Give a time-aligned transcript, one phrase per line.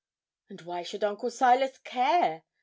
[0.49, 2.41] 'And why should Uncle Silas care?'